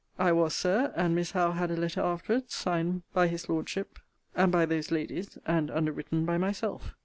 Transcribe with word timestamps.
I 0.17 0.31
was, 0.31 0.55
Sir: 0.55 0.91
and 0.95 1.13
Miss 1.13 1.29
Howe 1.33 1.51
had 1.51 1.69
a 1.69 1.75
letter 1.77 2.01
afterwards, 2.01 2.55
signed 2.55 3.03
by 3.13 3.27
his 3.27 3.47
Lordship 3.47 3.99
and 4.35 4.51
by 4.51 4.65
those 4.65 4.89
Ladies, 4.89 5.37
and 5.45 5.69
underwritten 5.69 6.25
by 6.25 6.39
myself. 6.39 6.95